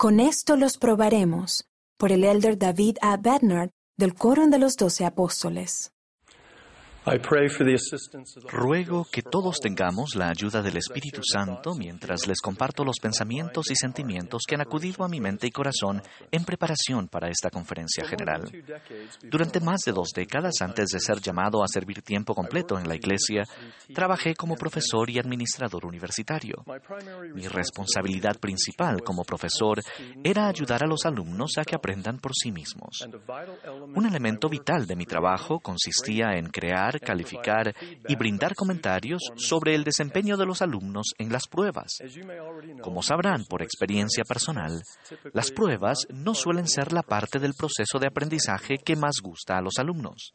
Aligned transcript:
Con 0.00 0.18
esto 0.18 0.56
los 0.56 0.78
probaremos, 0.78 1.66
por 1.98 2.10
el 2.10 2.24
elder 2.24 2.56
David 2.56 2.96
A. 3.02 3.18
Bednard 3.18 3.68
del 3.98 4.14
Coro 4.14 4.46
de 4.46 4.58
los 4.58 4.78
Doce 4.78 5.04
Apóstoles. 5.04 5.92
Ruego 8.50 9.06
que 9.10 9.22
todos 9.22 9.58
tengamos 9.58 10.14
la 10.16 10.28
ayuda 10.28 10.60
del 10.60 10.76
Espíritu 10.76 11.22
Santo 11.24 11.74
mientras 11.74 12.26
les 12.26 12.42
comparto 12.42 12.84
los 12.84 12.98
pensamientos 13.00 13.70
y 13.70 13.74
sentimientos 13.74 14.42
que 14.46 14.54
han 14.54 14.60
acudido 14.60 15.02
a 15.02 15.08
mi 15.08 15.18
mente 15.18 15.46
y 15.46 15.50
corazón 15.50 16.02
en 16.30 16.44
preparación 16.44 17.08
para 17.08 17.30
esta 17.30 17.48
conferencia 17.48 18.04
general. 18.04 18.50
Durante 19.22 19.60
más 19.60 19.80
de 19.86 19.92
dos 19.92 20.10
décadas 20.14 20.60
antes 20.60 20.90
de 20.90 21.00
ser 21.00 21.20
llamado 21.20 21.62
a 21.62 21.68
servir 21.68 22.02
tiempo 22.02 22.34
completo 22.34 22.78
en 22.78 22.86
la 22.86 22.96
Iglesia, 22.96 23.44
trabajé 23.94 24.34
como 24.34 24.56
profesor 24.56 25.08
y 25.08 25.18
administrador 25.18 25.86
universitario. 25.86 26.62
Mi 27.34 27.48
responsabilidad 27.48 28.38
principal 28.38 29.02
como 29.02 29.24
profesor 29.24 29.80
era 30.22 30.48
ayudar 30.48 30.84
a 30.84 30.86
los 30.86 31.06
alumnos 31.06 31.52
a 31.56 31.64
que 31.64 31.76
aprendan 31.76 32.18
por 32.18 32.32
sí 32.34 32.52
mismos. 32.52 33.08
Un 33.94 34.06
elemento 34.06 34.50
vital 34.50 34.86
de 34.86 34.96
mi 34.96 35.06
trabajo 35.06 35.60
consistía 35.60 36.32
en 36.36 36.50
crear 36.50 36.89
calificar 36.98 37.74
y 38.08 38.16
brindar 38.16 38.54
comentarios 38.54 39.22
sobre 39.36 39.74
el 39.74 39.84
desempeño 39.84 40.36
de 40.36 40.46
los 40.46 40.62
alumnos 40.62 41.12
en 41.18 41.30
las 41.30 41.46
pruebas. 41.46 41.98
Como 42.82 43.02
sabrán 43.02 43.44
por 43.44 43.62
experiencia 43.62 44.24
personal, 44.24 44.82
las 45.32 45.52
pruebas 45.52 46.06
no 46.08 46.34
suelen 46.34 46.66
ser 46.66 46.92
la 46.92 47.02
parte 47.02 47.38
del 47.38 47.54
proceso 47.54 47.98
de 47.98 48.08
aprendizaje 48.08 48.78
que 48.78 48.96
más 48.96 49.16
gusta 49.22 49.58
a 49.58 49.62
los 49.62 49.78
alumnos. 49.78 50.34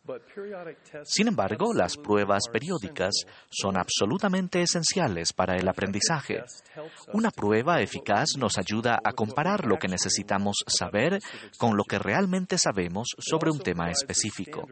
Sin 1.03 1.27
embargo, 1.27 1.73
las 1.73 1.97
pruebas 1.97 2.43
periódicas 2.51 3.25
son 3.49 3.77
absolutamente 3.77 4.61
esenciales 4.61 5.33
para 5.33 5.55
el 5.55 5.67
aprendizaje. 5.67 6.43
Una 7.13 7.31
prueba 7.31 7.81
eficaz 7.81 8.37
nos 8.37 8.57
ayuda 8.57 8.99
a 9.03 9.11
comparar 9.13 9.65
lo 9.65 9.77
que 9.77 9.87
necesitamos 9.87 10.57
saber 10.67 11.19
con 11.57 11.75
lo 11.75 11.83
que 11.83 11.99
realmente 11.99 12.57
sabemos 12.57 13.07
sobre 13.17 13.51
un 13.51 13.59
tema 13.59 13.89
específico. 13.89 14.67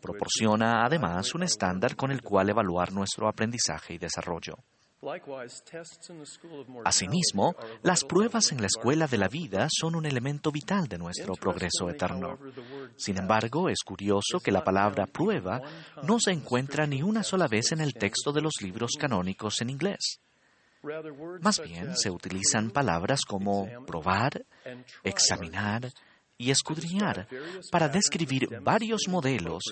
Proporciona 0.00 0.84
además 0.84 1.19
un 1.34 1.42
estándar 1.42 1.96
con 1.96 2.10
el 2.10 2.22
cual 2.22 2.50
evaluar 2.50 2.92
nuestro 2.92 3.28
aprendizaje 3.28 3.94
y 3.94 3.98
desarrollo. 3.98 4.56
Asimismo, 6.84 7.54
las 7.82 8.04
pruebas 8.04 8.52
en 8.52 8.60
la 8.60 8.66
escuela 8.66 9.06
de 9.06 9.16
la 9.16 9.28
vida 9.28 9.66
son 9.70 9.94
un 9.94 10.04
elemento 10.04 10.52
vital 10.52 10.88
de 10.88 10.98
nuestro 10.98 11.34
progreso 11.34 11.88
eterno. 11.88 12.38
Sin 12.96 13.18
embargo, 13.18 13.70
es 13.70 13.78
curioso 13.82 14.40
que 14.44 14.52
la 14.52 14.62
palabra 14.62 15.06
prueba 15.06 15.62
no 16.02 16.18
se 16.20 16.32
encuentra 16.32 16.86
ni 16.86 17.02
una 17.02 17.22
sola 17.22 17.48
vez 17.48 17.72
en 17.72 17.80
el 17.80 17.94
texto 17.94 18.30
de 18.32 18.42
los 18.42 18.60
libros 18.60 18.92
canónicos 18.98 19.62
en 19.62 19.70
inglés. 19.70 20.20
Más 21.40 21.62
bien 21.62 21.96
se 21.96 22.10
utilizan 22.10 22.70
palabras 22.70 23.20
como 23.26 23.68
probar, 23.86 24.44
examinar, 25.02 25.90
y 26.40 26.50
escudriñar 26.50 27.28
para 27.70 27.88
describir 27.88 28.48
varios 28.62 29.02
modelos 29.08 29.62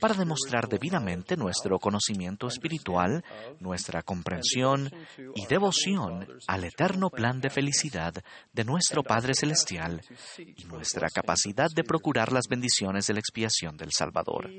para 0.00 0.14
demostrar 0.14 0.66
debidamente 0.68 1.36
nuestro 1.36 1.78
conocimiento 1.78 2.46
espiritual, 2.46 3.22
nuestra 3.60 4.02
comprensión 4.02 4.90
y 5.34 5.44
devoción 5.46 6.26
al 6.46 6.64
eterno 6.64 7.10
plan 7.10 7.42
de 7.42 7.50
felicidad 7.50 8.14
de 8.54 8.64
nuestro 8.64 9.02
Padre 9.02 9.34
Celestial 9.34 10.00
y 10.38 10.64
nuestra 10.64 11.08
capacidad 11.10 11.68
de 11.74 11.84
procurar 11.84 12.32
las 12.32 12.48
bendiciones 12.48 13.06
de 13.06 13.12
la 13.12 13.20
expiación 13.20 13.76
del 13.76 13.92
Salvador. 13.92 14.50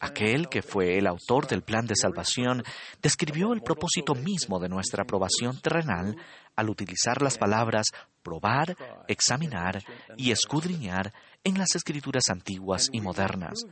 Aquel 0.00 0.48
que 0.48 0.62
fue 0.62 0.98
el 0.98 1.06
autor 1.06 1.46
del 1.46 1.62
plan 1.62 1.86
de 1.86 1.94
salvación 1.94 2.64
describió 3.00 3.52
el 3.52 3.62
propósito 3.62 4.16
mismo 4.16 4.58
de 4.58 4.68
nuestra 4.68 5.04
aprobación 5.04 5.60
terrenal 5.60 6.16
al 6.58 6.70
utilizar 6.70 7.22
las 7.22 7.38
palabras 7.38 7.86
probar, 8.20 8.76
examinar 9.06 9.80
y 10.16 10.32
escudriñar 10.32 11.14
en 11.44 11.56
las 11.56 11.76
escrituras 11.76 12.24
antiguas 12.30 12.88
y 12.92 13.00
modernas. 13.00 13.64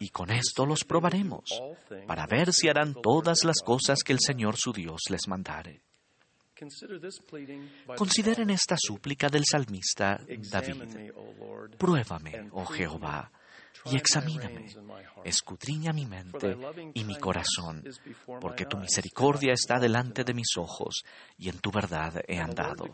Y 0.00 0.08
con 0.08 0.30
esto 0.30 0.64
los 0.64 0.84
probaremos, 0.84 1.50
para 2.06 2.26
ver 2.26 2.52
si 2.52 2.68
harán 2.68 2.94
todas 2.94 3.44
las 3.44 3.60
cosas 3.62 3.98
que 4.02 4.14
el 4.14 4.20
Señor 4.20 4.56
su 4.56 4.72
Dios 4.72 5.02
les 5.10 5.28
mandare. 5.28 5.82
Consideren 7.96 8.50
esta 8.50 8.76
súplica 8.78 9.28
del 9.28 9.44
salmista 9.44 10.18
David. 10.50 11.12
Pruébame, 11.78 12.48
oh 12.52 12.64
Jehová, 12.64 13.30
y 13.86 13.96
examíname, 13.96 14.66
escudriña 15.24 15.92
mi 15.92 16.06
mente 16.06 16.56
y 16.94 17.04
mi 17.04 17.16
corazón, 17.18 17.84
porque 18.40 18.66
tu 18.66 18.76
misericordia 18.76 19.52
está 19.52 19.78
delante 19.78 20.24
de 20.24 20.34
mis 20.34 20.56
ojos 20.56 21.02
y 21.38 21.48
en 21.48 21.58
tu 21.58 21.70
verdad 21.70 22.22
he 22.26 22.38
andado. 22.38 22.84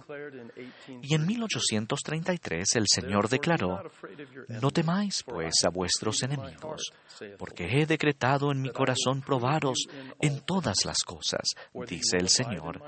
Y 1.03 1.15
en 1.15 1.27
1833 1.27 2.77
el 2.77 2.87
Señor 2.89 3.29
declaró, 3.29 3.91
No 4.49 4.71
temáis 4.71 5.23
pues 5.23 5.65
a 5.65 5.71
vuestros 5.71 6.23
enemigos, 6.23 6.93
porque 7.39 7.65
he 7.65 7.87
decretado 7.87 8.53
en 8.53 8.63
mi 8.63 8.71
corazón 8.71 9.23
probaros 9.23 9.87
en 10.21 10.41
todas 10.41 10.85
las 10.85 10.99
cosas, 11.05 11.55
dice 11.87 12.17
el 12.19 12.29
Señor, 12.29 12.83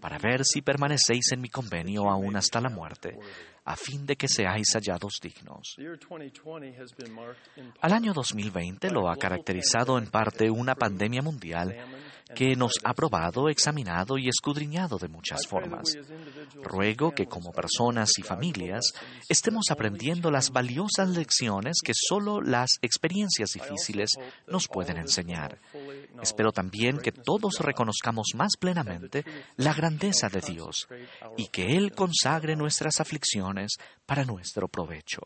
para 0.00 0.18
ver 0.18 0.44
si 0.44 0.62
permanecéis 0.62 1.32
en 1.32 1.40
mi 1.40 1.48
convenio 1.48 2.08
aún 2.08 2.36
hasta 2.36 2.60
la 2.60 2.70
muerte 2.70 3.18
a 3.64 3.76
fin 3.76 4.06
de 4.06 4.16
que 4.16 4.28
seáis 4.28 4.72
hallados 4.74 5.18
dignos. 5.22 5.76
Al 7.80 7.92
año 7.92 8.12
2020 8.12 8.90
lo 8.90 9.10
ha 9.10 9.16
caracterizado 9.16 9.98
en 9.98 10.06
parte 10.06 10.50
una 10.50 10.74
pandemia 10.74 11.22
mundial 11.22 11.76
que 12.34 12.56
nos 12.56 12.74
ha 12.84 12.94
probado, 12.94 13.48
examinado 13.48 14.18
y 14.18 14.28
escudriñado 14.28 14.98
de 14.98 15.08
muchas 15.08 15.46
formas. 15.46 15.96
Ruego 16.62 17.12
que 17.12 17.26
como 17.26 17.52
personas 17.52 18.10
y 18.18 18.22
familias 18.22 18.92
estemos 19.28 19.66
aprendiendo 19.70 20.30
las 20.30 20.50
valiosas 20.50 21.10
lecciones 21.10 21.78
que 21.84 21.92
solo 21.94 22.40
las 22.40 22.78
experiencias 22.82 23.50
difíciles 23.52 24.10
nos 24.46 24.68
pueden 24.68 24.96
enseñar. 24.96 25.58
Espero 26.22 26.52
también 26.52 26.98
que 26.98 27.12
todos 27.12 27.58
reconozcamos 27.60 28.28
más 28.34 28.52
plenamente 28.58 29.24
la 29.56 29.74
grandeza 29.74 30.28
de 30.28 30.40
Dios 30.40 30.88
y 31.36 31.48
que 31.48 31.76
Él 31.76 31.92
consagre 31.92 32.56
nuestras 32.56 33.00
aflicciones 33.00 33.72
para 34.10 34.24
nuestro 34.24 34.66
provecho. 34.66 35.20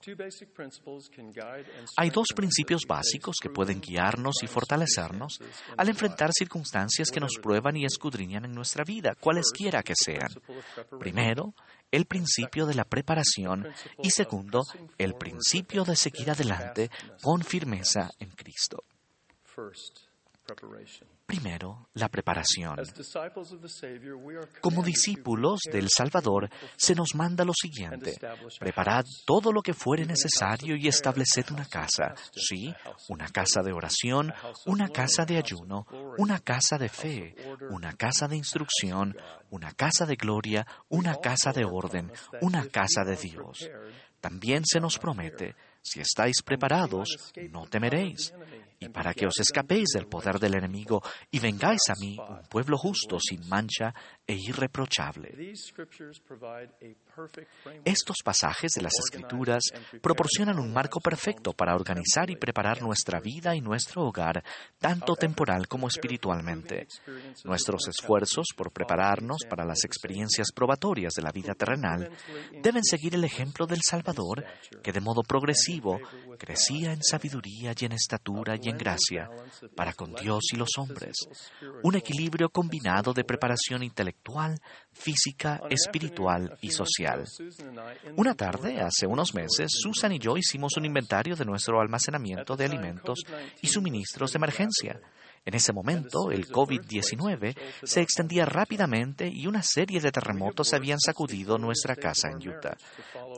Hay 1.96 2.10
dos 2.10 2.26
principios 2.36 2.82
básicos 2.86 3.36
que 3.40 3.48
pueden 3.48 3.80
guiarnos 3.80 4.42
y 4.42 4.46
fortalecernos 4.46 5.40
al 5.78 5.88
enfrentar 5.88 6.28
circunstancias 6.36 7.08
que 7.10 7.18
nos 7.18 7.38
prueban 7.42 7.78
y 7.78 7.86
escudriñan 7.86 8.44
en 8.44 8.52
nuestra 8.52 8.84
vida, 8.84 9.14
cualesquiera 9.18 9.82
que 9.82 9.94
sean. 9.96 10.28
Primero, 11.00 11.54
el 11.90 12.04
principio 12.04 12.66
de 12.66 12.74
la 12.74 12.84
preparación 12.84 13.66
y 14.02 14.10
segundo, 14.10 14.60
el 14.98 15.14
principio 15.14 15.84
de 15.84 15.96
seguir 15.96 16.30
adelante 16.30 16.90
con 17.22 17.42
firmeza 17.42 18.10
en 18.18 18.32
Cristo. 18.32 18.84
Primero, 21.26 21.88
la 21.94 22.08
preparación. 22.08 22.76
Como 24.60 24.82
discípulos 24.82 25.60
del 25.72 25.88
Salvador, 25.88 26.50
se 26.76 26.94
nos 26.94 27.14
manda 27.14 27.44
lo 27.44 27.52
siguiente. 27.54 28.14
Preparad 28.58 29.04
todo 29.26 29.50
lo 29.52 29.62
que 29.62 29.72
fuere 29.72 30.04
necesario 30.04 30.76
y 30.76 30.86
estableced 30.86 31.50
una 31.50 31.66
casa. 31.66 32.14
Sí, 32.34 32.74
una 33.08 33.28
casa 33.28 33.62
de 33.62 33.72
oración, 33.72 34.32
una 34.66 34.88
casa 34.88 35.24
de 35.24 35.38
ayuno, 35.38 35.86
una 36.18 36.40
casa 36.40 36.76
de 36.76 36.88
fe, 36.88 37.34
una 37.70 37.94
casa 37.94 38.28
de 38.28 38.36
instrucción, 38.36 39.16
una 39.50 39.72
casa 39.72 40.04
de 40.04 40.16
gloria, 40.16 40.66
una 40.88 41.16
casa 41.16 41.52
de 41.52 41.64
orden, 41.64 42.12
una 42.42 42.66
casa 42.68 43.02
de 43.04 43.16
Dios. 43.16 43.68
También 44.20 44.62
se 44.64 44.80
nos 44.80 44.98
promete, 44.98 45.54
si 45.82 46.00
estáis 46.00 46.42
preparados, 46.42 47.32
no 47.50 47.66
temeréis 47.66 48.32
y 48.84 48.88
para 48.88 49.14
que 49.14 49.26
os 49.26 49.38
escapéis 49.38 49.90
del 49.94 50.06
poder 50.06 50.38
del 50.38 50.56
enemigo 50.56 51.02
y 51.30 51.38
vengáis 51.38 51.82
a 51.88 51.94
mí, 52.00 52.16
un 52.18 52.42
pueblo 52.48 52.76
justo, 52.76 53.18
sin 53.18 53.48
mancha 53.48 53.94
e 54.26 54.34
irreprochable. 54.34 55.34
Estos 57.84 58.16
pasajes 58.24 58.72
de 58.72 58.82
las 58.82 58.92
Escrituras 58.98 59.62
proporcionan 60.00 60.58
un 60.58 60.72
marco 60.72 61.00
perfecto 61.00 61.52
para 61.52 61.74
organizar 61.74 62.30
y 62.30 62.36
preparar 62.36 62.80
nuestra 62.82 63.20
vida 63.20 63.54
y 63.54 63.60
nuestro 63.60 64.02
hogar, 64.02 64.42
tanto 64.78 65.14
temporal 65.14 65.68
como 65.68 65.88
espiritualmente. 65.88 66.86
Nuestros 67.44 67.88
esfuerzos 67.88 68.46
por 68.56 68.72
prepararnos 68.72 69.42
para 69.48 69.64
las 69.64 69.84
experiencias 69.84 70.48
probatorias 70.52 71.12
de 71.14 71.22
la 71.22 71.30
vida 71.30 71.54
terrenal 71.54 72.10
deben 72.62 72.82
seguir 72.82 73.14
el 73.14 73.24
ejemplo 73.24 73.66
del 73.66 73.80
Salvador, 73.82 74.44
que 74.82 74.92
de 74.92 75.00
modo 75.00 75.22
progresivo 75.22 76.00
crecía 76.38 76.92
en 76.92 77.02
sabiduría 77.02 77.74
y 77.78 77.84
en 77.84 77.92
estatura 77.92 78.56
y 78.60 78.68
en 78.70 78.78
gracia 78.78 79.28
para 79.76 79.92
con 79.92 80.14
Dios 80.14 80.44
y 80.52 80.56
los 80.56 80.70
hombres. 80.78 81.14
Un 81.82 81.96
equilibrio 81.96 82.48
combinado 82.48 83.12
de 83.12 83.24
preparación 83.24 83.82
intelectual, 83.82 84.13
física, 84.92 85.60
espiritual 85.68 86.56
y 86.60 86.70
social. 86.70 87.24
Una 88.16 88.34
tarde, 88.34 88.80
hace 88.80 89.06
unos 89.06 89.34
meses, 89.34 89.70
Susan 89.72 90.12
y 90.12 90.18
yo 90.18 90.36
hicimos 90.36 90.76
un 90.76 90.86
inventario 90.86 91.36
de 91.36 91.44
nuestro 91.44 91.80
almacenamiento 91.80 92.56
de 92.56 92.64
alimentos 92.64 93.20
y 93.60 93.66
suministros 93.66 94.32
de 94.32 94.36
emergencia 94.36 95.00
En 95.46 95.54
ese 95.54 95.74
momento, 95.74 96.30
el 96.30 96.48
COVID-19 96.48 97.54
se 97.82 98.00
extendía 98.00 98.46
rápidamente 98.46 99.28
y 99.30 99.46
una 99.46 99.62
serie 99.62 100.00
de 100.00 100.10
terremotos 100.10 100.72
habían 100.72 100.98
sacudido 100.98 101.58
nuestra 101.58 101.96
casa 101.96 102.28
en 102.30 102.48
Utah. 102.48 102.76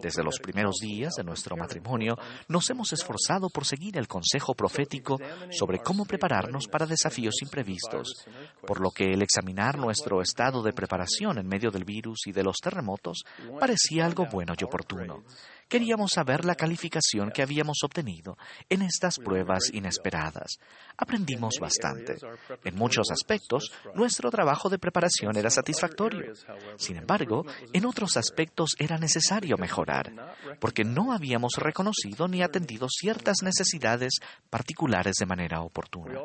Desde 0.01 0.23
los 0.23 0.39
primeros 0.39 0.77
días 0.81 1.15
de 1.17 1.25
nuestro 1.25 1.57
matrimonio, 1.57 2.17
nos 2.47 2.71
hemos 2.71 2.93
esforzado 2.93 3.49
por 3.51 3.65
seguir 3.65 3.99
el 3.99 4.07
consejo 4.07 4.55
profético 4.55 5.19
sobre 5.51 5.81
cómo 5.81 6.05
prepararnos 6.05 6.69
para 6.69 6.87
desafíos 6.87 7.43
imprevistos, 7.43 8.25
por 8.65 8.81
lo 8.81 8.93
que 8.93 9.13
el 9.13 9.23
examinar 9.23 9.77
nuestro 9.77 10.23
estado 10.23 10.63
de 10.63 10.73
preparación 10.73 11.39
en 11.39 11.49
medio 11.49 11.73
del 11.73 11.85
virus 11.85 12.21
y 12.27 12.33
de 12.33 12.45
los 12.45 12.59
terremotos 12.63 13.25
parecía 13.59 14.07
algo 14.07 14.27
bueno 14.27 14.55
y 14.57 14.63
oportuno. 14.63 15.25
Queríamos 15.69 16.13
saber 16.15 16.45
la 16.45 16.55
calificación 16.55 17.31
que 17.33 17.43
habíamos 17.43 17.79
obtenido 17.83 18.39
en 18.69 18.83
estas 18.83 19.19
pruebas 19.19 19.71
inesperadas. 19.73 20.59
Aprendimos 20.97 21.59
bastante. 21.61 22.17
En 22.65 22.77
muchos 22.77 23.11
aspectos, 23.11 23.73
nuestro 23.95 24.31
trabajo 24.31 24.69
de 24.69 24.79
preparación 24.79 25.37
era 25.37 25.51
satisfactorio. 25.51 26.33
Sin 26.77 26.97
embargo, 26.97 27.45
en 27.73 27.85
otros 27.85 28.17
aspectos 28.17 28.77
era 28.79 28.97
necesario 28.97 29.57
mejorar, 29.57 30.13
porque 30.61 30.85
no 30.85 31.13
habíamos 31.13 31.55
reconocido 31.57 32.29
ni 32.29 32.43
atendido 32.43 32.87
ciertas 32.89 33.39
necesidades 33.43 34.15
particulares 34.49 35.17
de 35.19 35.27
manera 35.27 35.63
oportuna. 35.63 36.21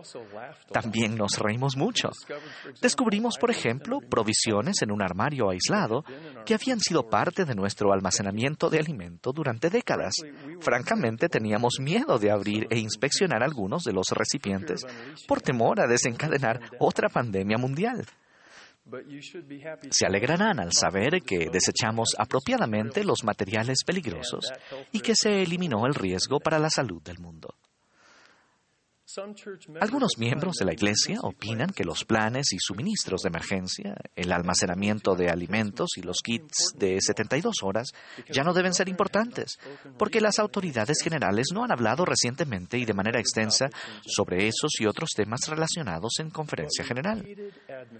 También 0.71 1.15
nos 1.15 1.39
reímos 1.39 1.75
mucho. 1.75 2.11
Descubrimos, 2.79 3.37
por 3.37 3.49
ejemplo, 3.49 3.99
provisiones 4.01 4.81
en 4.81 4.91
un 4.91 5.01
armario 5.01 5.49
aislado 5.49 6.03
que 6.45 6.53
habían 6.53 6.79
sido 6.79 7.09
parte 7.09 7.45
de 7.45 7.55
nuestro 7.55 7.93
almacenamiento 7.93 8.69
de 8.69 8.79
alimentos 8.79 9.33
durante 9.33 9.69
décadas. 9.69 10.13
Francamente, 10.59 11.29
teníamos 11.29 11.79
miedo 11.79 12.17
de 12.17 12.31
abrir 12.31 12.67
e 12.69 12.79
inspeccionar 12.79 13.43
algunos 13.43 13.83
de 13.83 13.93
los 13.93 14.07
recipientes 14.11 14.85
por 15.27 15.41
temor 15.41 15.79
a 15.79 15.87
desencadenar 15.87 16.59
otra 16.79 17.09
pandemia 17.09 17.57
mundial. 17.57 18.05
Se 19.91 20.05
alegrarán 20.05 20.59
al 20.59 20.73
saber 20.73 21.21
que 21.21 21.49
desechamos 21.51 22.09
apropiadamente 22.17 23.03
los 23.03 23.23
materiales 23.23 23.83
peligrosos 23.85 24.51
y 24.91 24.99
que 24.99 25.13
se 25.15 25.43
eliminó 25.43 25.85
el 25.85 25.93
riesgo 25.93 26.39
para 26.39 26.59
la 26.59 26.69
salud 26.69 27.01
del 27.01 27.19
mundo. 27.19 27.55
Algunos 29.79 30.17
miembros 30.17 30.55
de 30.55 30.65
la 30.65 30.73
Iglesia 30.73 31.19
opinan 31.21 31.69
que 31.69 31.83
los 31.83 32.05
planes 32.05 32.53
y 32.53 32.57
suministros 32.59 33.21
de 33.21 33.29
emergencia, 33.29 33.95
el 34.15 34.31
almacenamiento 34.31 35.15
de 35.15 35.29
alimentos 35.29 35.89
y 35.97 36.01
los 36.01 36.17
kits 36.23 36.73
de 36.77 36.99
72 36.99 37.55
horas 37.63 37.89
ya 38.29 38.43
no 38.43 38.53
deben 38.53 38.73
ser 38.73 38.89
importantes, 38.89 39.59
porque 39.97 40.21
las 40.21 40.39
autoridades 40.39 41.01
generales 41.03 41.47
no 41.53 41.63
han 41.63 41.71
hablado 41.71 42.05
recientemente 42.05 42.77
y 42.77 42.85
de 42.85 42.93
manera 42.93 43.19
extensa 43.19 43.69
sobre 44.05 44.47
esos 44.47 44.71
y 44.79 44.85
otros 44.85 45.09
temas 45.15 45.41
relacionados 45.47 46.13
en 46.19 46.29
conferencia 46.29 46.83
general. 46.83 47.25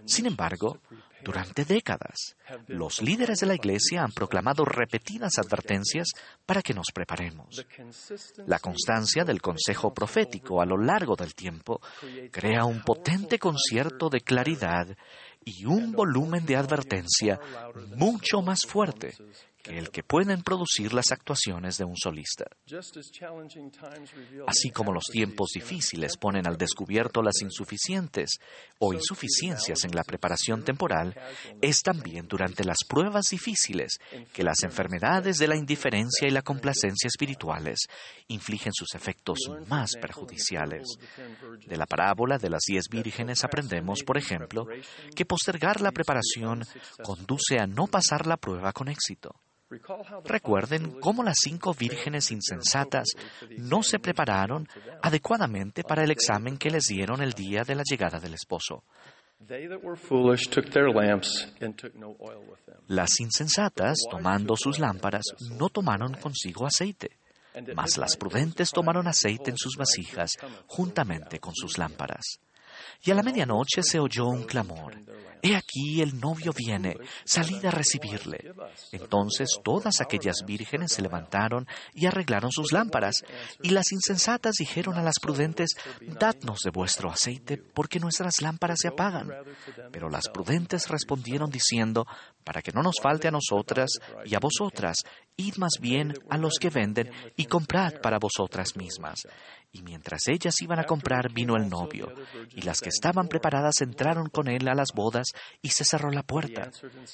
Sin 0.05 0.25
embargo, 0.25 0.79
durante 1.23 1.65
décadas, 1.65 2.35
los 2.67 3.01
líderes 3.01 3.39
de 3.39 3.47
la 3.47 3.55
Iglesia 3.55 4.03
han 4.03 4.11
proclamado 4.11 4.65
repetidas 4.65 5.37
advertencias 5.37 6.09
para 6.45 6.61
que 6.61 6.73
nos 6.73 6.87
preparemos. 6.93 7.65
La 8.45 8.59
constancia 8.59 9.23
del 9.23 9.41
consejo 9.41 9.93
profético 9.93 10.61
a 10.61 10.65
lo 10.65 10.77
largo 10.77 11.15
del 11.15 11.35
tiempo 11.35 11.81
crea 12.31 12.65
un 12.65 12.81
potente 12.81 13.39
concierto 13.39 14.09
de 14.09 14.21
claridad 14.21 14.87
y 15.43 15.65
un 15.65 15.91
volumen 15.91 16.45
de 16.45 16.55
advertencia 16.55 17.39
mucho 17.95 18.41
más 18.41 18.59
fuerte 18.67 19.15
que 19.63 19.77
el 19.77 19.89
que 19.89 20.03
pueden 20.03 20.43
producir 20.43 20.93
las 20.93 21.11
actuaciones 21.11 21.77
de 21.77 21.85
un 21.85 21.95
solista. 21.97 22.45
Así 24.47 24.69
como 24.71 24.91
los 24.91 25.05
tiempos 25.05 25.51
difíciles 25.53 26.17
ponen 26.17 26.47
al 26.47 26.57
descubierto 26.57 27.21
las 27.21 27.41
insuficientes 27.41 28.39
o 28.79 28.93
insuficiencias 28.93 29.83
en 29.83 29.91
la 29.91 30.03
preparación 30.03 30.63
temporal, 30.63 31.15
es 31.61 31.81
también 31.81 32.27
durante 32.27 32.63
las 32.63 32.77
pruebas 32.87 33.25
difíciles 33.29 33.97
que 34.33 34.43
las 34.43 34.63
enfermedades 34.63 35.37
de 35.37 35.47
la 35.47 35.55
indiferencia 35.55 36.27
y 36.27 36.31
la 36.31 36.41
complacencia 36.41 37.07
espirituales 37.07 37.87
infligen 38.27 38.73
sus 38.73 38.95
efectos 38.95 39.39
más 39.67 39.91
perjudiciales. 39.99 40.87
De 41.67 41.77
la 41.77 41.85
parábola 41.85 42.37
de 42.37 42.49
las 42.49 42.61
diez 42.67 42.85
vírgenes 42.89 43.43
aprendemos, 43.43 44.03
por 44.03 44.17
ejemplo, 44.17 44.65
que 45.15 45.25
postergar 45.25 45.81
la 45.81 45.91
preparación 45.91 46.63
conduce 47.03 47.59
a 47.59 47.67
no 47.67 47.87
pasar 47.87 48.27
la 48.27 48.37
prueba 48.37 48.73
con 48.73 48.87
éxito. 48.87 49.35
Recuerden 50.25 50.99
cómo 50.99 51.23
las 51.23 51.37
cinco 51.41 51.73
vírgenes 51.73 52.31
insensatas 52.31 53.09
no 53.57 53.83
se 53.83 53.99
prepararon 53.99 54.67
adecuadamente 55.01 55.83
para 55.83 56.03
el 56.03 56.11
examen 56.11 56.57
que 56.57 56.69
les 56.69 56.85
dieron 56.85 57.21
el 57.21 57.33
día 57.33 57.63
de 57.63 57.75
la 57.75 57.83
llegada 57.83 58.19
del 58.19 58.33
esposo. 58.33 58.83
Las 62.87 63.19
insensatas, 63.19 63.97
tomando 64.09 64.55
sus 64.55 64.79
lámparas, 64.79 65.23
no 65.57 65.69
tomaron 65.69 66.13
consigo 66.13 66.67
aceite, 66.67 67.17
mas 67.75 67.97
las 67.97 68.17
prudentes 68.17 68.71
tomaron 68.71 69.07
aceite 69.07 69.49
en 69.49 69.57
sus 69.57 69.75
vasijas 69.77 70.31
juntamente 70.67 71.39
con 71.39 71.55
sus 71.55 71.77
lámparas. 71.77 72.39
Y 73.03 73.11
a 73.11 73.15
la 73.15 73.23
medianoche 73.23 73.83
se 73.83 73.99
oyó 73.99 74.27
un 74.27 74.43
clamor. 74.43 74.97
He 75.43 75.55
aquí 75.55 76.01
el 76.01 76.19
novio 76.19 76.53
viene, 76.55 76.95
salid 77.25 77.65
a 77.65 77.71
recibirle. 77.71 78.53
Entonces 78.91 79.59
todas 79.63 79.99
aquellas 79.99 80.43
vírgenes 80.45 80.91
se 80.93 81.01
levantaron 81.01 81.67
y 81.93 82.05
arreglaron 82.05 82.51
sus 82.51 82.71
lámparas, 82.71 83.15
y 83.63 83.69
las 83.69 83.91
insensatas 83.91 84.55
dijeron 84.59 84.97
a 84.97 85.03
las 85.03 85.19
prudentes, 85.19 85.71
Dadnos 86.01 86.59
de 86.59 86.69
vuestro 86.69 87.09
aceite, 87.09 87.57
porque 87.57 87.99
nuestras 87.99 88.41
lámparas 88.41 88.81
se 88.81 88.89
apagan. 88.89 89.29
Pero 89.91 90.09
las 90.09 90.29
prudentes 90.29 90.87
respondieron 90.87 91.49
diciendo, 91.49 92.05
Para 92.43 92.61
que 92.61 92.71
no 92.71 92.83
nos 92.83 92.95
falte 93.01 93.27
a 93.27 93.31
nosotras 93.31 93.89
y 94.25 94.35
a 94.35 94.39
vosotras, 94.39 94.97
id 95.37 95.55
más 95.57 95.73
bien 95.79 96.13
a 96.29 96.37
los 96.37 96.53
que 96.59 96.69
venden 96.69 97.11
y 97.35 97.45
comprad 97.45 97.99
para 98.01 98.19
vosotras 98.19 98.75
mismas. 98.75 99.23
Y 99.73 99.83
mientras 99.83 100.27
ellas 100.27 100.61
iban 100.61 100.79
a 100.79 100.83
comprar, 100.83 101.31
vino 101.31 101.55
el 101.55 101.69
novio, 101.69 102.13
y 102.49 102.61
las 102.61 102.81
que 102.81 102.89
estaban 102.89 103.27
preparadas 103.27 103.79
entraron 103.79 104.27
con 104.27 104.49
él 104.49 104.67
a 104.67 104.75
las 104.75 104.89
bodas, 104.93 105.27
y 105.61 105.69
se 105.69 105.85
cerró 105.85 106.11
la 106.11 106.23
puerta. 106.23 106.69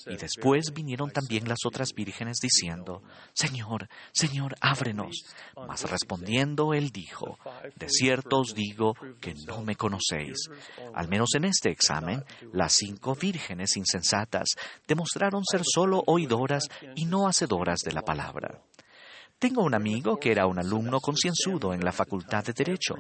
Y 0.07 0.18
después 0.18 0.74
vinieron 0.74 1.12
también 1.12 1.48
las 1.48 1.59
otras 1.65 1.94
vírgenes 1.94 2.38
diciendo, 2.42 3.04
Señor, 3.33 3.89
Señor, 4.12 4.56
ábrenos. 4.59 5.25
Mas 5.68 5.89
respondiendo 5.89 6.74
él 6.74 6.89
dijo, 6.89 7.38
De 7.75 7.89
cierto 7.89 8.39
os 8.39 8.56
digo 8.56 8.95
que 9.19 9.36
no 9.45 9.62
me 9.62 9.75
conocéis. 9.75 10.50
Al 10.95 11.07
menos 11.07 11.36
en 11.36 11.45
este 11.45 11.69
examen, 11.69 12.24
las 12.54 12.74
cinco 12.74 13.15
vírgenes 13.15 13.77
insensatas 13.77 14.56
demostraron 14.88 15.44
ser 15.45 15.62
solo 15.63 16.04
oidoras 16.07 16.68
y 16.95 17.06
no 17.06 17.27
hacedoras 17.27 17.81
de 17.81 17.92
la 17.92 18.01
palabra. 18.01 18.62
Tengo 19.39 19.61
un 19.61 19.75
amigo 19.75 20.17
que 20.17 20.31
era 20.31 20.47
un 20.47 20.57
alumno 20.57 20.99
concienzudo 20.99 21.71
en 21.71 21.85
la 21.85 21.91
Facultad 21.91 22.44
de 22.44 22.53
Derecho. 22.53 22.95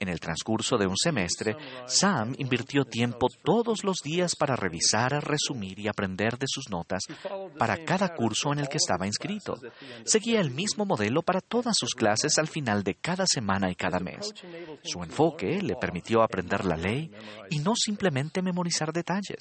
En 0.00 0.08
el 0.08 0.18
transcurso 0.18 0.76
de 0.76 0.88
un 0.88 0.96
semestre, 0.96 1.56
Sam 1.86 2.34
invirtió 2.38 2.84
tiempo 2.84 3.28
todos 3.44 3.84
los 3.84 3.98
días 4.02 4.34
para 4.34 4.56
revisar, 4.56 5.12
resumir 5.24 5.78
y 5.78 5.86
aprender 5.86 6.38
de 6.38 6.46
sus 6.48 6.70
notas 6.70 7.04
para 7.56 7.84
cada 7.84 8.14
curso 8.16 8.52
en 8.52 8.58
el 8.58 8.68
que 8.68 8.78
estaba 8.78 9.06
inscrito. 9.06 9.54
Seguía 10.04 10.40
el 10.40 10.50
mismo 10.50 10.84
modelo 10.84 11.22
para 11.22 11.40
todas 11.40 11.76
sus 11.78 11.94
clases 11.94 12.36
al 12.38 12.48
final 12.48 12.82
de 12.82 12.96
cada 12.96 13.24
semana 13.24 13.70
y 13.70 13.76
cada 13.76 14.00
mes. 14.00 14.34
Su 14.82 15.04
enfoque 15.04 15.62
le 15.62 15.76
permitió 15.76 16.20
aprender 16.20 16.64
la 16.64 16.76
ley 16.76 17.12
y 17.48 17.60
no 17.60 17.74
simplemente 17.76 18.42
memorizar 18.42 18.92
detalles. 18.92 19.38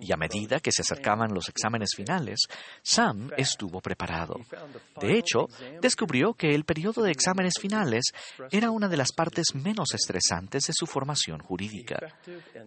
Y 0.00 0.12
a 0.12 0.16
medida 0.16 0.60
que 0.60 0.72
se 0.72 0.80
acercaban 0.80 1.34
los 1.34 1.50
exámenes 1.50 1.90
finales, 1.94 2.46
Sam 2.82 3.30
estuvo 3.36 3.82
preparado. 3.82 4.36
De 5.00 5.18
hecho, 5.18 5.48
descubrió 5.80 6.34
que 6.34 6.54
el 6.54 6.64
periodo 6.64 7.02
de 7.02 7.10
exámenes 7.10 7.54
finales 7.60 8.04
era 8.50 8.70
una 8.70 8.88
de 8.88 8.96
las 8.96 9.12
partes 9.12 9.54
menos 9.54 9.92
estresantes 9.94 10.66
de 10.66 10.72
su 10.74 10.86
formación 10.86 11.40
jurídica. 11.40 11.98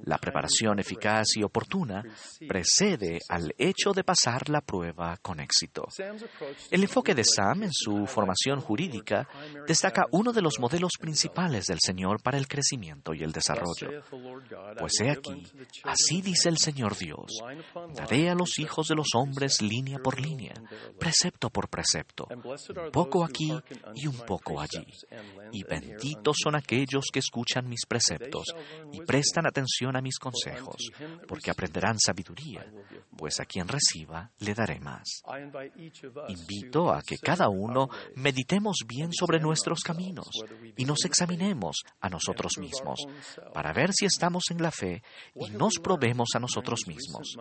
La 0.03 0.17
preparación 0.17 0.79
eficaz 0.79 1.27
y 1.35 1.43
oportuna 1.43 2.03
precede 2.47 3.19
al 3.29 3.53
hecho 3.57 3.93
de 3.93 4.03
pasar 4.03 4.49
la 4.49 4.61
prueba 4.61 5.17
con 5.21 5.39
éxito. 5.39 5.87
El 6.69 6.83
enfoque 6.83 7.15
de 7.15 7.23
Sam 7.23 7.63
en 7.63 7.73
su 7.73 8.05
formación 8.05 8.59
jurídica 8.59 9.27
destaca 9.65 10.05
uno 10.11 10.33
de 10.33 10.41
los 10.41 10.59
modelos 10.59 10.93
principales 10.99 11.65
del 11.65 11.79
Señor 11.79 12.21
para 12.21 12.37
el 12.37 12.47
crecimiento 12.47 13.13
y 13.13 13.23
el 13.23 13.31
desarrollo. 13.31 14.03
Pues 14.79 14.99
he 15.01 15.09
aquí, 15.09 15.43
así 15.83 16.21
dice 16.21 16.49
el 16.49 16.57
Señor 16.57 16.97
Dios, 16.97 17.39
daré 17.93 18.29
a 18.29 18.35
los 18.35 18.59
hijos 18.59 18.87
de 18.87 18.95
los 18.95 19.07
hombres 19.15 19.61
línea 19.61 19.99
por 19.99 20.19
línea, 20.19 20.53
precepto 20.99 21.49
por 21.49 21.69
precepto 21.69 22.16
un 22.29 22.91
poco 22.91 23.23
aquí 23.23 23.51
y 23.95 24.07
un 24.07 24.17
poco 24.25 24.59
allí. 24.59 24.85
Y 25.51 25.63
benditos 25.63 26.37
son 26.41 26.55
aquellos 26.55 27.05
que 27.11 27.19
escuchan 27.19 27.67
mis 27.67 27.85
preceptos 27.85 28.45
y 28.91 29.01
prestan 29.01 29.47
atención 29.47 29.95
a 29.95 30.01
mis 30.01 30.17
consejos, 30.17 30.89
porque 31.27 31.51
aprenderán 31.51 31.97
sabiduría, 31.99 32.65
pues 33.15 33.39
a 33.39 33.45
quien 33.45 33.67
reciba 33.67 34.31
le 34.39 34.53
daré 34.53 34.79
más. 34.79 35.21
Invito 36.27 36.91
a 36.91 37.01
que 37.01 37.17
cada 37.17 37.49
uno 37.49 37.89
meditemos 38.15 38.77
bien 38.87 39.11
sobre 39.13 39.39
nuestros 39.39 39.81
caminos 39.81 40.29
y 40.75 40.85
nos 40.85 41.05
examinemos 41.05 41.83
a 42.01 42.09
nosotros 42.09 42.53
mismos 42.59 42.99
para 43.53 43.73
ver 43.73 43.91
si 43.93 44.05
estamos 44.05 44.45
en 44.51 44.61
la 44.61 44.71
fe 44.71 45.03
y 45.35 45.49
nos 45.51 45.75
probemos 45.81 46.29
a 46.35 46.39
nosotros 46.39 46.81
mismos. 46.87 47.35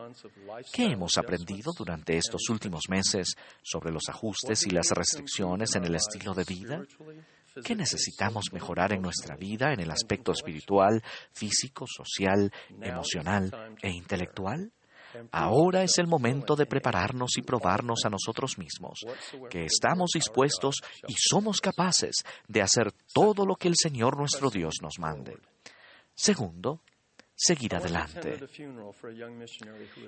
¿Qué 0.73 0.87
hemos 0.87 1.17
aprendido 1.19 1.73
durante 1.77 2.17
estos 2.17 2.49
últimos 2.49 2.83
meses 2.89 3.35
sobre 3.63 3.93
los 3.93 4.09
ajustes 4.09 4.66
y 4.67 4.71
las 4.71 4.91
restricciones 4.91 5.75
en 5.77 5.85
el 5.85 5.95
estilo 5.95 6.35
de 6.35 6.45
vida? 6.45 6.83
¿Qué 7.65 7.75
necesitamos 7.75 8.53
mejorar 8.53 8.93
en 8.93 9.01
nuestra 9.01 9.37
vida 9.37 9.73
en 9.73 9.81
el 9.81 9.91
aspecto 9.91 10.33
espiritual, 10.33 11.03
físico, 11.33 11.87
social, 11.87 12.53
emocional 12.83 13.77
e 13.81 13.91
intelectual? 13.91 14.73
Ahora 15.31 15.83
es 15.83 15.97
el 15.99 16.07
momento 16.07 16.57
de 16.57 16.67
prepararnos 16.67 17.39
y 17.39 17.43
probarnos 17.43 18.05
a 18.05 18.11
nosotros 18.11 18.59
mismos, 18.59 19.01
que 19.49 19.65
estamos 19.65 20.11
dispuestos 20.15 20.83
y 21.07 21.15
somos 21.17 21.61
capaces 21.61 22.17
de 22.47 22.61
hacer 22.61 22.93
todo 23.15 23.47
lo 23.47 23.57
que 23.57 23.69
el 23.69 23.75
Señor 23.81 24.19
nuestro 24.19 24.51
Dios 24.51 24.75
nos 24.83 24.99
mande. 24.99 25.39
Segundo, 26.15 26.83
seguir 27.37 27.77
adelante. 27.77 28.39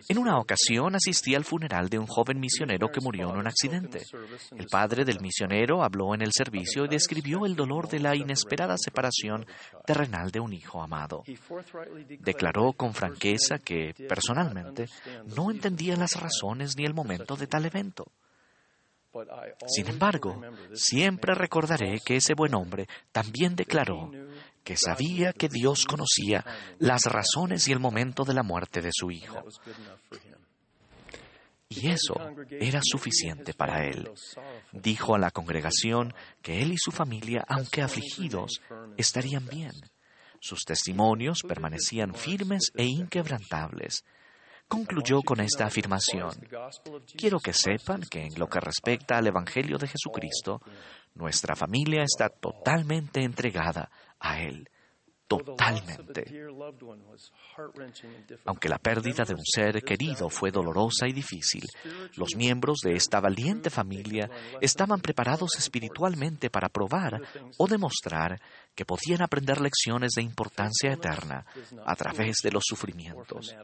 En 0.08 0.18
una 0.18 0.38
ocasión 0.38 0.96
asistí 0.96 1.34
al 1.34 1.44
funeral 1.44 1.88
de 1.90 1.98
un 1.98 2.06
joven 2.06 2.40
misionero 2.40 2.88
que 2.88 3.02
murió 3.02 3.30
en 3.30 3.36
un 3.36 3.46
accidente. 3.46 4.02
El 4.56 4.66
padre 4.66 5.04
del 5.04 5.20
misionero 5.20 5.84
habló 5.84 6.14
en 6.14 6.22
el 6.22 6.32
servicio 6.32 6.86
y 6.86 6.88
describió 6.88 7.44
el 7.44 7.54
dolor 7.54 7.88
de 7.88 8.00
la 8.00 8.16
inesperada 8.16 8.76
separación 8.78 9.46
terrenal 9.84 10.30
de 10.30 10.40
un 10.40 10.54
hijo 10.54 10.82
amado. 10.82 11.22
Declaró 12.20 12.72
con 12.72 12.94
franqueza 12.94 13.58
que, 13.58 13.94
personalmente, 14.08 14.86
no 15.36 15.50
entendía 15.50 15.96
las 15.96 16.18
razones 16.18 16.76
ni 16.76 16.86
el 16.86 16.94
momento 16.94 17.36
de 17.36 17.46
tal 17.46 17.66
evento. 17.66 18.10
Sin 19.66 19.88
embargo, 19.88 20.40
siempre 20.74 21.34
recordaré 21.34 22.00
que 22.04 22.16
ese 22.16 22.34
buen 22.34 22.54
hombre 22.54 22.86
también 23.10 23.56
declaró 23.56 24.10
que 24.64 24.76
sabía 24.76 25.32
que 25.32 25.48
Dios 25.48 25.84
conocía 25.84 26.44
las 26.78 27.02
razones 27.04 27.68
y 27.68 27.72
el 27.72 27.80
momento 27.80 28.24
de 28.24 28.34
la 28.34 28.42
muerte 28.42 28.80
de 28.80 28.90
su 28.92 29.10
hijo. 29.10 29.44
Y 31.70 31.88
eso 31.90 32.14
era 32.50 32.80
suficiente 32.82 33.52
para 33.52 33.84
él. 33.86 34.10
Dijo 34.72 35.14
a 35.14 35.18
la 35.18 35.30
congregación 35.30 36.14
que 36.42 36.62
él 36.62 36.72
y 36.72 36.78
su 36.78 36.90
familia, 36.90 37.44
aunque 37.46 37.82
afligidos, 37.82 38.60
estarían 38.96 39.46
bien. 39.46 39.72
Sus 40.40 40.60
testimonios 40.64 41.42
permanecían 41.42 42.14
firmes 42.14 42.70
e 42.74 42.84
inquebrantables 42.84 44.04
concluyó 44.68 45.22
con 45.22 45.40
esta 45.40 45.66
afirmación. 45.66 46.30
Quiero 47.16 47.40
que 47.40 47.52
sepan 47.52 48.02
que 48.02 48.26
en 48.26 48.38
lo 48.38 48.46
que 48.48 48.60
respecta 48.60 49.16
al 49.16 49.26
Evangelio 49.26 49.78
de 49.78 49.88
Jesucristo, 49.88 50.60
nuestra 51.14 51.56
familia 51.56 52.02
está 52.02 52.28
totalmente 52.28 53.22
entregada 53.22 53.90
a 54.20 54.40
Él 54.40 54.68
totalmente. 55.28 56.24
Aunque 58.46 58.68
la 58.68 58.78
pérdida 58.78 59.24
de 59.24 59.34
un 59.34 59.44
ser 59.44 59.82
querido 59.82 60.30
fue 60.30 60.50
dolorosa 60.50 61.06
y 61.06 61.12
difícil, 61.12 61.64
los 62.16 62.34
miembros 62.34 62.78
de 62.82 62.94
esta 62.94 63.20
valiente 63.20 63.68
familia 63.68 64.28
estaban 64.60 65.00
preparados 65.00 65.50
espiritualmente 65.58 66.48
para 66.48 66.70
probar 66.70 67.20
o 67.58 67.66
demostrar 67.68 68.40
que 68.74 68.86
podían 68.86 69.22
aprender 69.22 69.60
lecciones 69.60 70.12
de 70.16 70.22
importancia 70.22 70.92
eterna 70.92 71.44
a 71.84 71.94
través 71.94 72.38
de 72.42 72.50
los 72.50 72.64
sufrimientos. 72.66 73.54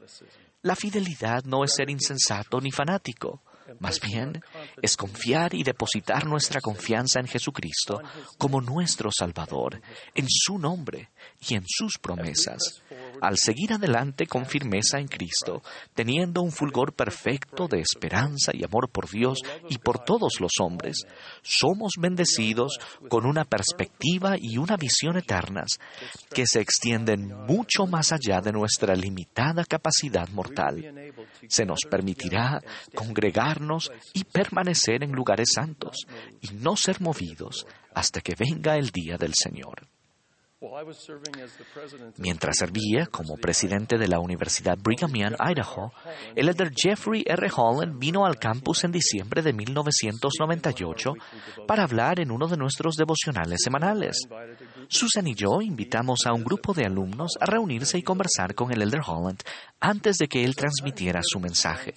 La 0.63 0.77
fidelidad 0.77 1.45
no 1.45 1.65
es 1.65 1.75
ser 1.75 1.89
insensato 1.89 2.61
ni 2.61 2.71
fanático. 2.71 3.43
Más 3.81 4.01
bien, 4.01 4.43
es 4.83 4.97
confiar 4.97 5.55
y 5.55 5.63
depositar 5.63 6.27
nuestra 6.27 6.61
confianza 6.61 7.21
en 7.21 7.27
Jesucristo 7.27 8.01
como 8.39 8.61
nuestro 8.61 9.11
Salvador, 9.17 9.81
en 10.15 10.27
su 10.29 10.59
nombre 10.59 11.11
y 11.41 11.55
en 11.55 11.65
sus 11.67 11.99
promesas 11.99 12.83
al 13.21 13.37
seguir 13.39 13.73
adelante 13.73 14.27
con 14.27 14.47
firmeza 14.47 14.99
en 14.99 15.09
Cristo, 15.09 15.63
teniendo 15.95 16.43
un 16.43 16.53
fulgor 16.53 16.93
perfecto 16.93 17.69
de 17.69 17.81
esperanza 17.81 18.53
y 18.53 18.65
amor 18.65 18.91
por 18.91 19.09
Dios 19.09 19.39
y 19.69 19.79
por 19.79 20.05
todos 20.05 20.41
los 20.41 20.53
hombres, 20.61 21.07
somos 21.43 21.95
bendecidos 21.99 22.79
con 23.09 23.27
una 23.27 23.45
perspectiva 23.45 24.37
y 24.39 24.59
una 24.59 24.77
visión 24.77 25.17
eternas 25.17 25.79
que 26.33 26.47
se 26.47 26.61
extienden 26.61 27.29
mucho 27.47 27.87
más 27.87 28.13
allá 28.13 28.41
de 28.41 28.53
nuestra 28.53 28.95
limitada 28.95 29.65
capacidad 29.65 30.29
mortal. 30.29 31.13
Se 31.49 31.65
nos 31.65 31.81
permitirá 31.91 32.61
y 34.13 34.25
permanecer 34.25 35.03
en 35.03 35.13
lugares 35.13 35.51
santos 35.55 36.07
y 36.41 36.55
no 36.55 36.77
ser 36.77 37.01
movidos 37.01 37.67
hasta 37.95 38.21
que 38.21 38.35
venga 38.35 38.77
el 38.77 38.91
día 38.91 39.17
del 39.17 39.35
Señor. 39.35 39.89
Mientras 42.17 42.57
servía 42.57 43.07
como 43.07 43.37
presidente 43.37 43.99
de 43.99 44.09
la 44.09 44.19
Universidad 44.19 44.79
Brigham 44.79 45.13
Young, 45.13 45.37
Idaho, 45.39 45.93
el 46.35 46.49
elder 46.49 46.71
Jeffrey 46.75 47.23
R. 47.27 47.51
Holland 47.55 47.99
vino 47.99 48.25
al 48.25 48.39
campus 48.39 48.85
en 48.85 48.93
diciembre 48.93 49.43
de 49.43 49.53
1998 49.53 51.13
para 51.67 51.83
hablar 51.83 52.21
en 52.21 52.31
uno 52.31 52.49
de 52.49 52.57
nuestros 52.57 52.97
devocionales 52.97 53.61
semanales. 53.63 54.27
Susan 54.89 55.27
y 55.27 55.35
yo 55.35 55.61
invitamos 55.61 56.21
a 56.25 56.33
un 56.33 56.45
grupo 56.45 56.73
de 56.73 56.87
alumnos 56.87 57.33
a 57.41 57.47
reunirse 57.47 57.99
y 57.99 58.03
conversar 58.03 58.55
con 58.55 58.73
el 58.73 58.81
elder 58.81 59.03
Holland 59.07 59.43
antes 59.81 60.17
de 60.17 60.29
que 60.29 60.45
él 60.45 60.57
transmitiera 60.57 61.21
su 61.23 61.41
mensaje. 61.41 61.95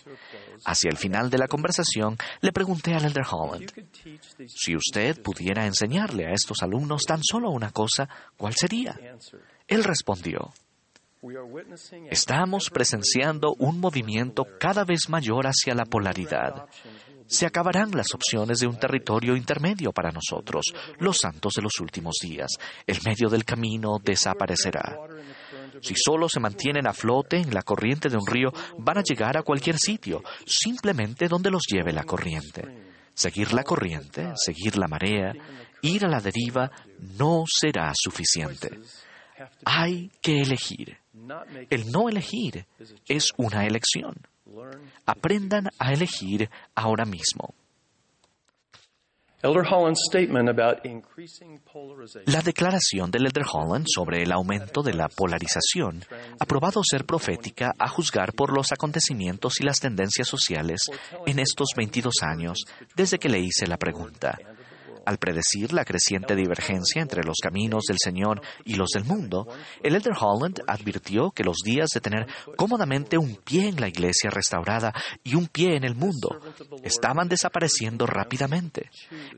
Hacia 0.65 0.89
el 0.89 0.97
final 0.97 1.29
de 1.29 1.37
la 1.37 1.47
conversación, 1.47 2.17
le 2.41 2.51
pregunté 2.51 2.93
al 2.93 3.05
Elder 3.05 3.25
Holland, 3.29 3.71
si 4.47 4.75
usted 4.75 5.21
pudiera 5.21 5.65
enseñarle 5.65 6.27
a 6.27 6.33
estos 6.33 6.61
alumnos 6.61 7.03
tan 7.03 7.21
solo 7.23 7.49
una 7.49 7.71
cosa, 7.71 8.07
¿cuál 8.35 8.53
sería? 8.55 8.97
Él 9.67 9.83
respondió, 9.83 10.51
Estamos 12.09 12.69
presenciando 12.69 13.55
un 13.57 13.79
movimiento 13.79 14.45
cada 14.59 14.83
vez 14.83 15.09
mayor 15.09 15.47
hacia 15.47 15.73
la 15.73 15.85
polaridad. 15.85 16.67
Se 17.25 17.45
acabarán 17.45 17.91
las 17.91 18.13
opciones 18.13 18.59
de 18.59 18.67
un 18.67 18.77
territorio 18.77 19.35
intermedio 19.35 19.91
para 19.91 20.11
nosotros, 20.11 20.65
los 20.99 21.17
santos 21.17 21.53
de 21.55 21.61
los 21.61 21.79
últimos 21.81 22.15
días. 22.21 22.51
El 22.85 22.99
medio 23.05 23.29
del 23.29 23.43
camino 23.43 23.97
desaparecerá. 24.01 24.97
Si 25.81 25.93
solo 25.95 26.27
se 26.29 26.39
mantienen 26.39 26.87
a 26.87 26.93
flote 26.93 27.37
en 27.37 27.53
la 27.53 27.61
corriente 27.61 28.09
de 28.09 28.17
un 28.17 28.27
río, 28.27 28.51
van 28.77 28.97
a 28.97 29.03
llegar 29.03 29.37
a 29.37 29.43
cualquier 29.43 29.77
sitio, 29.77 30.23
simplemente 30.45 31.27
donde 31.27 31.51
los 31.51 31.63
lleve 31.67 31.93
la 31.93 32.03
corriente. 32.03 32.63
Seguir 33.13 33.53
la 33.53 33.63
corriente, 33.63 34.31
seguir 34.35 34.77
la 34.77 34.87
marea, 34.87 35.33
ir 35.81 36.05
a 36.05 36.09
la 36.09 36.19
deriva, 36.19 36.71
no 37.17 37.43
será 37.47 37.91
suficiente. 37.95 38.79
Hay 39.65 40.11
que 40.21 40.41
elegir. 40.41 40.97
El 41.69 41.91
no 41.91 42.09
elegir 42.09 42.65
es 43.07 43.31
una 43.37 43.65
elección. 43.65 44.15
Aprendan 45.05 45.69
a 45.77 45.93
elegir 45.93 46.49
ahora 46.75 47.05
mismo. 47.05 47.53
La 52.25 52.41
declaración 52.41 53.11
del 53.11 53.27
Elder 53.27 53.45
Holland 53.51 53.85
sobre 53.87 54.23
el 54.23 54.31
aumento 54.31 54.81
de 54.81 54.95
la 54.95 55.07
polarización 55.09 56.03
ha 56.39 56.45
probado 56.45 56.81
ser 56.83 57.05
profética 57.05 57.71
a 57.77 57.87
juzgar 57.87 58.33
por 58.33 58.51
los 58.51 58.71
acontecimientos 58.71 59.61
y 59.61 59.63
las 59.63 59.79
tendencias 59.79 60.27
sociales 60.27 60.81
en 61.27 61.37
estos 61.37 61.67
22 61.77 62.15
años 62.23 62.65
desde 62.95 63.19
que 63.19 63.29
le 63.29 63.39
hice 63.39 63.67
la 63.67 63.77
pregunta. 63.77 64.39
Al 65.07 65.19
predecir 65.19 65.71
la 65.71 65.85
creciente 65.85 66.35
divergencia 66.35 67.01
entre 67.01 67.23
los 67.23 67.37
caminos 67.41 67.85
del 67.87 67.95
Señor 67.97 68.41
y 68.65 68.75
los 68.75 68.89
del 68.89 69.05
mundo, 69.05 69.47
el 69.81 69.95
Elder 69.95 70.11
Holland 70.19 70.59
advirtió 70.67 71.31
que 71.31 71.45
los 71.45 71.59
días 71.63 71.87
de 71.93 72.01
tener 72.01 72.27
cómodamente 72.57 73.17
un 73.17 73.37
pie 73.37 73.69
en 73.69 73.79
la 73.79 73.87
iglesia 73.87 74.29
restaurada 74.29 74.93
y 75.23 75.35
un 75.35 75.47
pie 75.47 75.77
en 75.77 75.85
el 75.85 75.95
mundo 75.95 76.41
estaban 76.83 77.29
desapareciendo 77.29 78.05
rápidamente. 78.05 78.89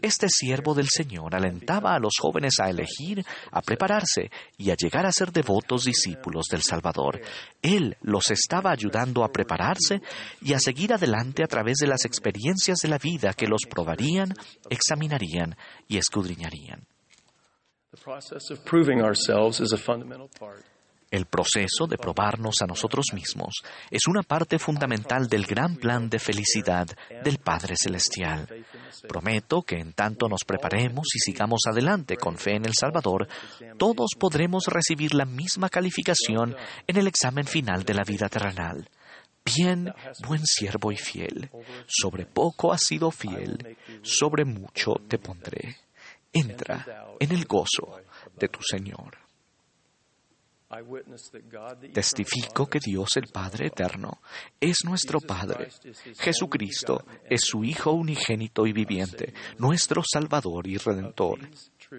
Este 0.02 0.26
siervo 0.28 0.74
del 0.74 0.88
Señor 0.90 1.36
alentaba 1.36 1.94
a 1.94 2.00
los 2.00 2.14
jóvenes 2.20 2.60
a 2.60 2.72
elegir, 2.72 3.24
a 3.52 3.62
prepararse 3.62 4.32
y 4.58 4.72
a 4.72 4.76
llegar 4.76 5.06
a 5.06 5.12
ser 5.12 5.32
devotos 5.32 5.84
discípulos 5.86 6.48
del 6.50 6.64
Salvador. 6.64 7.22
Él 7.62 7.98
los 8.02 8.32
estaba 8.32 8.72
ayudando 8.72 9.24
a 9.24 9.32
prepararse 9.32 10.02
y 10.42 10.54
a 10.54 10.60
seguir 10.60 10.94
adelante 10.94 11.44
a 11.44 11.48
través 11.48 11.78
de 11.78 11.88
las 11.88 12.06
experiencias 12.06 12.80
de 12.80 12.90
la 12.90 12.98
vida 12.98 13.34
que 13.34 13.48
los 13.48 13.62
probarían, 13.70 14.34
examinarían 14.70 15.56
y 15.88 15.98
escudriñarían. 15.98 16.88
El 21.12 21.26
proceso 21.26 21.88
de 21.88 21.98
probarnos 21.98 22.62
a 22.62 22.68
nosotros 22.68 23.08
mismos 23.14 23.56
es 23.90 24.02
una 24.08 24.22
parte 24.22 24.60
fundamental 24.60 25.28
del 25.28 25.46
gran 25.46 25.76
plan 25.76 26.08
de 26.08 26.20
felicidad 26.20 26.88
del 27.24 27.40
Padre 27.40 27.74
Celestial. 27.76 28.48
Prometo 29.08 29.64
que 29.64 29.78
en 29.78 29.94
tanto 29.94 30.28
nos 30.30 30.44
preparemos 30.46 31.08
y 31.16 31.20
sigamos 31.20 31.62
adelante 31.68 32.16
con 32.16 32.38
fe 32.38 32.58
en 32.58 32.66
el 32.66 32.76
Salvador, 32.76 33.28
todos 33.78 34.12
podremos 34.20 34.66
recibir 34.68 35.16
la 35.16 35.26
misma 35.26 35.70
calificación 35.70 36.56
en 36.86 36.98
el 36.98 37.08
examen 37.08 37.46
final 37.46 37.84
de 37.84 37.94
la 37.96 38.04
vida 38.04 38.30
terrenal. 38.30 38.88
Bien, 39.44 39.92
buen 40.28 40.46
siervo 40.46 40.92
y 40.92 40.98
fiel, 40.98 41.50
sobre 41.88 42.28
poco 42.28 42.72
has 42.72 42.84
sido 42.84 43.10
fiel, 43.10 43.78
sobre 44.04 44.46
mucho 44.46 44.94
te 45.08 45.18
pondré. 45.18 45.76
Entra 46.32 47.16
en 47.20 47.32
el 47.32 47.46
gozo 47.46 48.00
de 48.38 48.48
tu 48.48 48.60
Señor. 48.62 49.29
Testifico 51.94 52.68
que 52.68 52.80
Dios 52.80 53.18
el 53.18 53.28
Padre 53.28 53.68
Eterno 53.68 54.22
es 54.60 54.78
nuestro 54.86 55.20
Padre. 55.20 55.70
Jesucristo 56.20 57.06
es 57.28 57.42
su 57.44 57.64
Hijo 57.64 57.92
unigénito 57.92 58.68
y 58.68 58.74
viviente, 58.74 59.34
nuestro 59.58 60.04
Salvador 60.06 60.68
y 60.68 60.78
Redentor. 60.78 61.40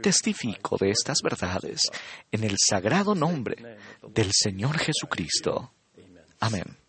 Testifico 0.01 0.77
de 0.79 0.91
estas 0.91 1.19
verdades 1.23 1.83
en 2.31 2.45
el 2.45 2.55
sagrado 2.59 3.15
nombre 3.17 3.79
del 4.09 4.31
Señor 4.33 4.79
Jesucristo. 4.79 5.73
Amén. 6.39 6.80